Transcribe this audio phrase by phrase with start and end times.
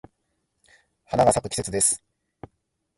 [1.05, 2.03] 花が咲く季節です。